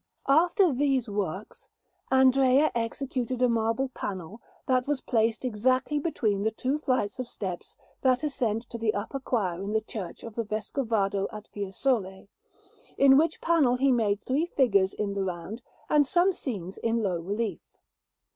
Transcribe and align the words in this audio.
After 0.27 0.73
these 0.73 1.07
works, 1.07 1.69
Andrea 2.09 2.71
executed 2.73 3.39
a 3.43 3.47
marble 3.47 3.89
panel 3.89 4.41
that 4.65 4.87
was 4.87 4.99
placed 4.99 5.45
exactly 5.45 5.99
between 5.99 6.41
the 6.41 6.49
two 6.49 6.79
flights 6.79 7.19
of 7.19 7.27
steps 7.27 7.75
that 8.01 8.23
ascend 8.23 8.67
to 8.71 8.79
the 8.79 8.95
upper 8.95 9.19
choir 9.19 9.61
in 9.61 9.73
the 9.73 9.79
Church 9.81 10.23
of 10.23 10.33
the 10.33 10.43
Vescovado 10.43 11.27
at 11.31 11.47
Fiesole; 11.49 12.29
in 12.97 13.15
which 13.15 13.41
panel 13.41 13.75
he 13.75 13.91
made 13.91 14.23
three 14.23 14.47
figures 14.47 14.95
in 14.95 15.13
the 15.13 15.23
round 15.23 15.61
and 15.87 16.07
some 16.07 16.33
scenes 16.33 16.79
in 16.79 17.03
low 17.03 17.19
relief. 17.19 17.61